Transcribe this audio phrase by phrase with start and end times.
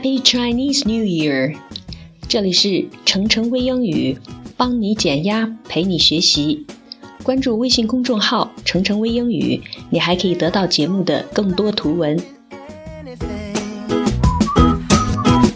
[0.00, 1.54] Happy Chinese New Year！
[2.26, 4.16] 这里是程程微英语，
[4.56, 6.64] 帮你减压，陪你学习。
[7.22, 9.60] 关注微信公众号“程程微英语”，
[9.92, 12.18] 你还可以得到节目的更多图文。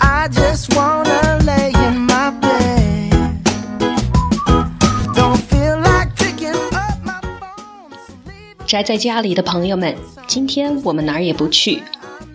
[0.00, 3.12] I just wanna lay in my bed.
[5.14, 7.92] Don't feel like picking up my phone.
[8.08, 9.94] so leave 宅在家里的朋友们，
[10.26, 11.80] 今天我们哪儿也不去，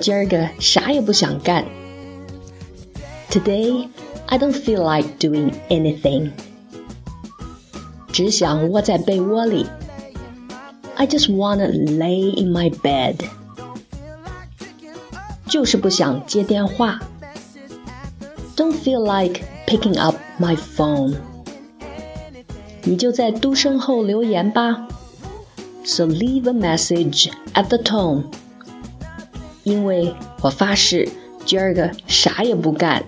[0.00, 1.64] 今儿个啥也不想干。
[3.30, 3.88] Today
[4.26, 6.30] I don't feel like doing anything，
[8.12, 9.66] 只想窝在被窝里。
[10.96, 13.16] I just wanna lay in my bed，
[15.48, 17.00] 就是不想接电话。
[18.56, 21.16] Don't feel like picking up my phone，
[22.84, 24.86] 你就在嘟声后留言吧。
[25.84, 28.24] So leave a message at the tone。
[29.68, 31.08] 因为我发誓
[31.44, 33.02] 今儿个啥也不干。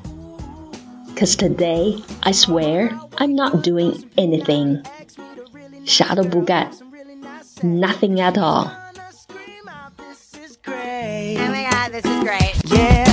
[1.17, 4.83] Cause today I swear I'm not doing anything，
[5.84, 6.70] 啥都不干，
[7.62, 8.69] nothing at all。
[9.12, 11.39] Scream out, this is great.
[11.39, 12.55] Oh my god, this is great.
[12.67, 13.06] Yeah,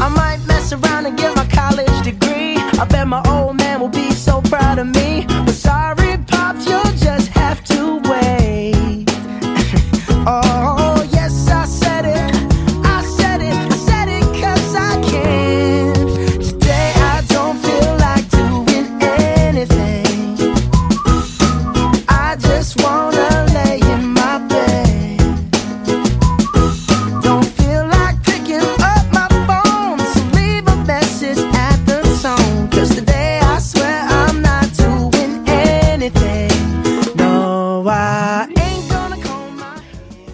[0.00, 1.29] I might mess around and get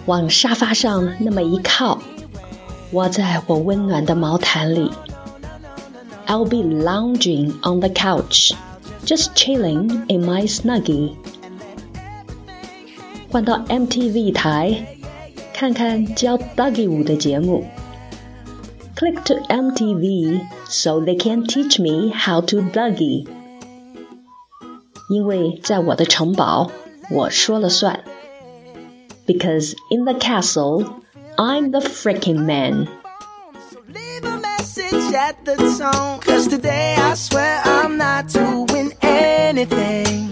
[0.07, 1.99] 往沙发上那么一靠，
[2.91, 4.91] 窝在我温暖的毛毯里。
[6.27, 8.53] I'll be lounging on the couch,
[9.05, 11.13] just chilling in my snuggie.
[13.29, 14.97] 换到 MTV 台，
[15.53, 17.65] 看看教 Dougie 舞的节目。
[18.95, 23.27] Click to MTV so they can teach me how to Dougie.
[25.09, 26.71] 因为在我的城堡，
[27.11, 27.99] 我说了算。
[29.28, 31.04] Because in the castle,
[31.38, 32.88] I'm the freaking man.
[33.70, 36.18] So leave a message at the tone.
[36.20, 40.27] Cause today I swear I'm not doing anything.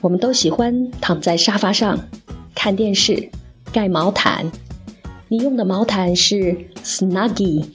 [0.00, 1.98] 我们都喜欢躺在沙发上
[2.54, 3.30] 看电视，
[3.72, 4.50] 盖毛毯。
[5.28, 7.66] 你用的毛毯是 snuggie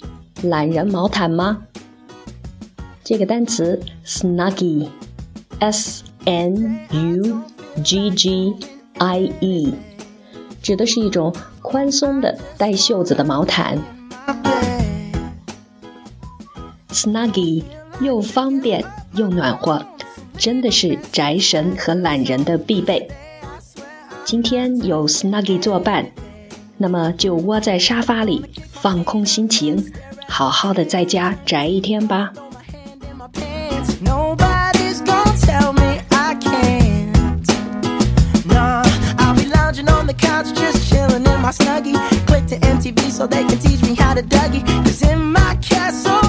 [0.42, 1.66] 懒人毛毯吗？
[3.04, 7.42] 这个单词 snuggie，s n u
[7.84, 8.56] g g
[8.98, 9.74] i e，
[10.62, 13.78] 指的是一种宽松的带袖子的毛毯。
[16.90, 17.64] Snuggie
[18.00, 19.86] 又方便又暖和，
[20.44, 23.10] 真的是宅神和懒人的必备。
[24.26, 26.06] 今天有 Snuggie 作伴，
[26.76, 28.44] 那么就窝在沙发里
[28.74, 29.94] 放空心情，
[30.28, 32.34] 好好的在家宅一天吧。
[43.14, 44.66] so they can teach me how to Dougie.
[44.84, 46.20] Cause in my castle,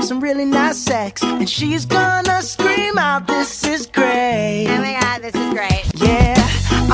[0.00, 4.66] have some really nice sex, and she's gonna scream out, This is great.
[4.70, 5.84] Oh my god, this is great.
[5.96, 6.34] Yeah,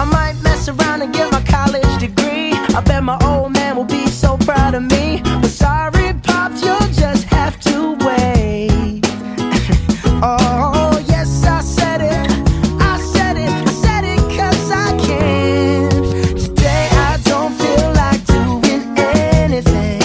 [0.01, 2.51] I might mess around and get my college degree.
[2.77, 5.21] I bet my old man will be so proud of me.
[5.23, 9.01] But sorry, Pops, you'll just have to wait.
[10.25, 12.27] oh, yes, I said it.
[12.91, 13.51] I said it.
[13.71, 15.91] I said it 'cause I can.
[16.45, 20.03] Today I don't feel like doing anything.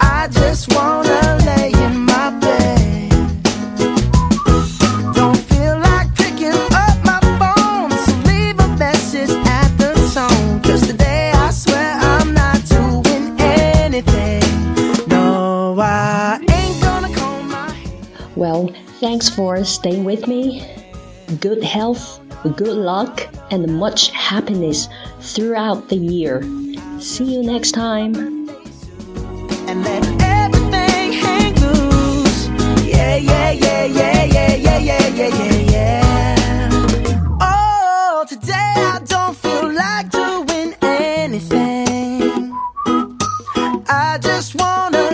[0.00, 0.91] I just wanna
[15.80, 17.74] Ain't gonna comb my.
[18.36, 18.70] Well,
[19.00, 20.66] thanks for staying with me.
[21.40, 22.20] Good health,
[22.56, 24.88] good luck, and much happiness
[25.20, 26.42] throughout the year.
[27.00, 28.14] See you next time.
[29.68, 32.48] and let everything hang loose.
[32.86, 37.38] Yeah, yeah, yeah, yeah, yeah, yeah, yeah, yeah, yeah, yeah.
[37.40, 42.52] Oh, today I don't feel like doing anything.
[43.88, 45.10] I just wanna